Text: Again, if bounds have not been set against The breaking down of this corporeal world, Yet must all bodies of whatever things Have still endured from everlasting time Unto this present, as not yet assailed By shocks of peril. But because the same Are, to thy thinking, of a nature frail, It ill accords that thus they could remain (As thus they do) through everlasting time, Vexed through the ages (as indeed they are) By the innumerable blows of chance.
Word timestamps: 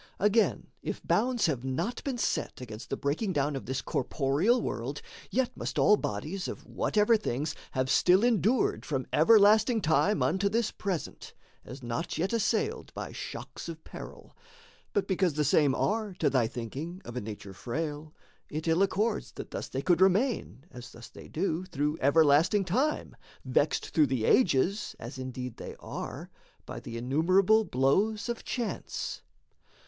Again, 0.19 0.65
if 0.81 1.05
bounds 1.05 1.45
have 1.45 1.63
not 1.63 2.03
been 2.03 2.17
set 2.17 2.59
against 2.59 2.89
The 2.89 2.97
breaking 2.97 3.33
down 3.33 3.55
of 3.55 3.67
this 3.67 3.83
corporeal 3.83 4.59
world, 4.59 4.99
Yet 5.29 5.55
must 5.55 5.77
all 5.77 5.95
bodies 5.95 6.47
of 6.47 6.65
whatever 6.65 7.17
things 7.17 7.53
Have 7.73 7.87
still 7.87 8.23
endured 8.23 8.83
from 8.83 9.05
everlasting 9.13 9.79
time 9.79 10.23
Unto 10.23 10.49
this 10.49 10.71
present, 10.71 11.35
as 11.63 11.83
not 11.83 12.17
yet 12.17 12.33
assailed 12.33 12.91
By 12.95 13.11
shocks 13.11 13.69
of 13.69 13.83
peril. 13.83 14.35
But 14.91 15.07
because 15.07 15.35
the 15.35 15.43
same 15.43 15.75
Are, 15.75 16.15
to 16.17 16.31
thy 16.31 16.47
thinking, 16.47 17.03
of 17.05 17.15
a 17.15 17.21
nature 17.21 17.53
frail, 17.53 18.11
It 18.49 18.67
ill 18.67 18.81
accords 18.81 19.33
that 19.33 19.51
thus 19.51 19.67
they 19.69 19.83
could 19.83 20.01
remain 20.01 20.65
(As 20.71 20.91
thus 20.91 21.09
they 21.09 21.27
do) 21.27 21.63
through 21.65 21.99
everlasting 22.01 22.65
time, 22.65 23.15
Vexed 23.45 23.89
through 23.89 24.07
the 24.07 24.25
ages 24.25 24.95
(as 24.99 25.19
indeed 25.19 25.57
they 25.57 25.75
are) 25.79 26.31
By 26.65 26.79
the 26.79 26.97
innumerable 26.97 27.65
blows 27.65 28.29
of 28.29 28.43
chance. 28.43 29.21